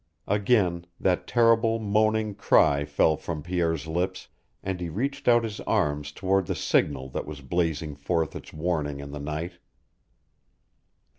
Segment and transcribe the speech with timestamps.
[0.27, 4.29] Again that terrible, moaning cry fell from Pierre's lips,
[4.63, 8.99] and he reached out his arms toward the signal that was blazing forth its warning
[8.99, 9.59] in the night.